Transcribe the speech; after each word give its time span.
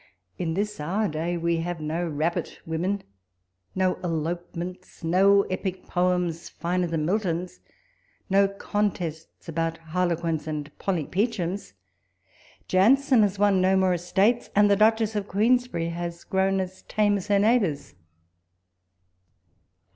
In 0.39 0.55
this 0.55 0.79
our 0.79 1.07
day, 1.07 1.37
we 1.37 1.57
have 1.57 1.79
no 1.79 2.07
rabbit 2.07 2.59
women— 2.65 3.03
no 3.75 3.99
elopements— 4.03 5.03
no 5.03 5.43
epic 5.43 5.85
poems, 5.85 6.49
finer 6.49 6.87
than 6.87 7.05
Milton's— 7.05 7.59
no 8.27 8.47
contests 8.47 9.47
about 9.47 9.77
Harlequins 9.77 10.47
and 10.47 10.75
Polly 10.79 11.05
Peachems. 11.05 11.73
Jansen 12.67 13.21
has 13.21 13.37
won 13.37 13.61
no 13.61 13.77
more 13.77 13.93
estates', 13.93 14.49
and 14.55 14.71
the 14.71 14.75
Duchess 14.75 15.15
of 15.15 15.27
Queensbevry 15.27 15.89
has 15.89 16.23
grown 16.23 16.59
as 16.59 16.81
tame 16.87 17.17
as 17.17 17.27
her 17.27 17.37
neighbours. 17.37 17.93